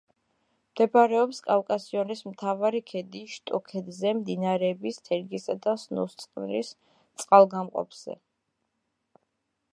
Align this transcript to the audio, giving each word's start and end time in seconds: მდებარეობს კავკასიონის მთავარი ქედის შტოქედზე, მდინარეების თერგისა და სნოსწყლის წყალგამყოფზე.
მდებარეობს 0.69 1.41
კავკასიონის 1.47 2.23
მთავარი 2.29 2.81
ქედის 2.91 3.35
შტოქედზე, 3.35 4.15
მდინარეების 4.23 4.99
თერგისა 5.11 5.57
და 5.67 5.77
სნოსწყლის 5.85 6.75
წყალგამყოფზე. 7.25 8.21